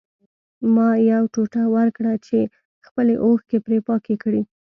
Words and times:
ما 0.73 0.89
یو 1.13 1.23
ټوټه 1.33 1.63
ورکړه 1.75 2.13
چې 2.27 2.39
خپلې 2.87 3.15
اوښکې 3.23 3.57
پرې 3.65 3.77
پاکې 3.87 4.15
کړي 4.23 4.41